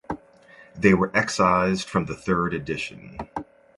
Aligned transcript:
They 0.75 0.95
were 0.95 1.15
excised 1.15 1.87
from 1.87 2.05
the 2.05 2.15
third 2.15 2.55
edition. 2.55 3.19